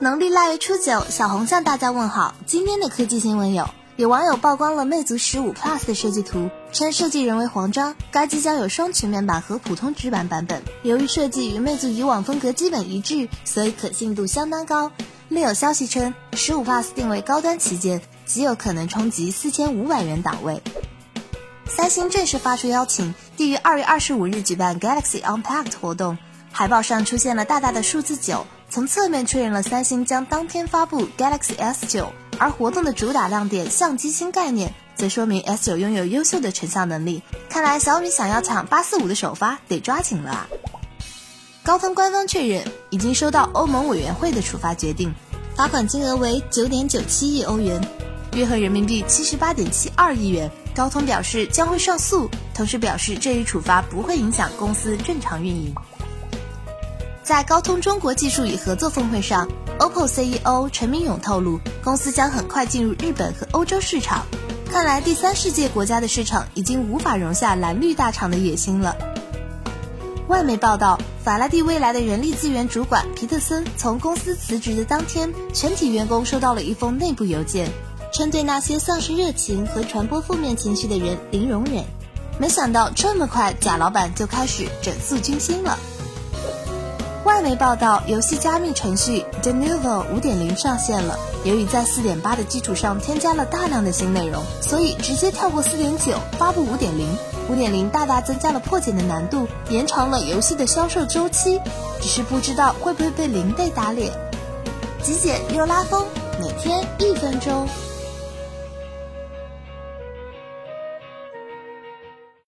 [0.00, 2.32] 农历腊月初九，小红向大家问好。
[2.46, 10.62] 今天的科技新闻有：有网友曝光了魅族十五 Plus 的设计图，称设计人为黄章，该机将有双曲面版和普通直板版本。
[10.84, 14.92] 由于设计与魅族以往风格基本一致，所以可信度相当高。
[15.28, 20.62] 另有消息称，十五 Plus 定位高端旗舰，极有可能冲击四千五百元档位。
[21.66, 26.18] 三星正式发出邀请，定于二月二十五日举办 Galaxy Unpacked 活动，
[26.52, 28.46] 海报上出现了大大的数字九。
[28.70, 37.22] 从侧面确认了三星将当天发布 Galaxy S9，而活动的主打亮点相机新概念，则说明 S9 拥有优秀的成像能力。
[37.48, 40.48] 看来小米想要抢八四五的首发，得抓紧了啊！
[41.62, 45.14] 高通官方确认已经收到欧盟委员会的处罚决定，
[45.56, 47.80] 罚款金额为九点九七亿欧元，
[48.34, 50.50] 约合人民币七十八点七二亿元。
[50.76, 55.74] 高通表示将会上诉，同时表示这一处罚不会影响公司正常运营。
[57.28, 59.46] 在高通中国技术与合作峰会上
[59.80, 64.24] ，OPPO CEO 陈明勇透露，公司将很快进入日本和欧洲市场。
[64.70, 68.96] 看来第三世界国家的市场已经无法容下蓝绿大厂的野心了。
[70.28, 77.70] 外媒报道，法拉第未来的人力资源主管皮特森从公司辞职的当天，全体员工收到了一封内部邮件，
[78.10, 81.84] 称对那些丧失热情和传播负面情绪的人零容忍。
[82.38, 85.78] 没想到这么快，贾老板就开始整肃军心了。
[87.28, 91.18] 外媒报道，游戏加密程序 Denuvo 5.0上线了。
[91.44, 97.04] 由于在4.8的基础上添加了大量的新内容，所以直接跳过4.9发布5.0。
[97.50, 101.60] 5.0大大增加了破解的难度，延长了游戏的销售周期。
[102.00, 104.10] 只是不知道会不会被零被打脸。
[105.02, 106.06] 极简又拉风，
[106.40, 107.68] 每天一分钟。